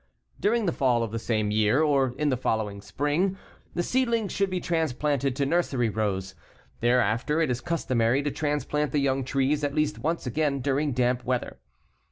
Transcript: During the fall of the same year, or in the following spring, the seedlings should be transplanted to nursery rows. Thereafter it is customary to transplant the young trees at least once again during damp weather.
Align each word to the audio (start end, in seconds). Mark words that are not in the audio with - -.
During 0.39 0.65
the 0.65 0.71
fall 0.71 1.03
of 1.03 1.11
the 1.11 1.19
same 1.19 1.51
year, 1.51 1.83
or 1.83 2.15
in 2.17 2.29
the 2.29 2.35
following 2.35 2.81
spring, 2.81 3.37
the 3.75 3.83
seedlings 3.83 4.31
should 4.31 4.49
be 4.49 4.59
transplanted 4.59 5.35
to 5.35 5.45
nursery 5.45 5.89
rows. 5.89 6.33
Thereafter 6.79 7.39
it 7.39 7.51
is 7.51 7.61
customary 7.61 8.23
to 8.23 8.31
transplant 8.31 8.93
the 8.93 8.99
young 8.99 9.23
trees 9.23 9.63
at 9.63 9.75
least 9.75 9.99
once 9.99 10.25
again 10.25 10.59
during 10.61 10.91
damp 10.93 11.23
weather. 11.23 11.59